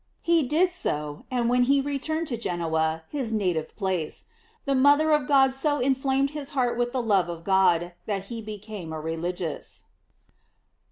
He 0.23 0.41
did 0.41 0.71
so, 0.71 1.25
and 1.29 1.47
when 1.47 1.65
he 1.65 1.79
returned 1.79 2.25
to 2.29 2.35
Genoa, 2.35 3.03
his 3.11 3.31
native 3.31 3.75
place, 3.75 4.25
Ihe 4.67 4.75
mother 4.75 5.11
of 5.11 5.27
God 5.27 5.53
so 5.53 5.77
inflamed 5.77 6.31
his 6.31 6.49
heart 6.57 6.75
with 6.75 6.91
the 6.91 7.03
love 7.03 7.29
of 7.29 7.43
God 7.43 7.93
that 8.07 8.23
he 8.23 8.41
became 8.41 8.91
a 8.93 8.99
religious. 8.99 9.83